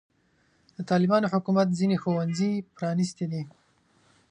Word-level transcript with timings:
د 0.75 0.77
طالبانو 0.89 1.31
حکومت 1.33 1.67
ځینې 1.79 1.95
ښوونځي 2.01 2.51
پرانستې 2.77 3.25
دي. 3.31 3.41